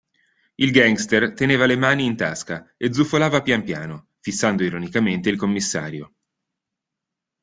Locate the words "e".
2.75-2.91